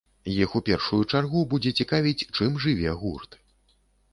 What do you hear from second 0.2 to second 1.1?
Іх у першую